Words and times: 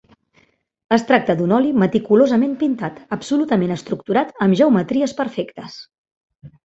Es 0.95 1.03
tracta 1.09 1.35
d’un 1.41 1.51
oli 1.57 1.73
meticulosament 1.83 2.55
pintat, 2.63 2.97
absolutament 3.17 3.75
estructurat 3.79 4.33
amb 4.47 4.59
geometries 4.63 5.15
perfectes. 5.21 5.77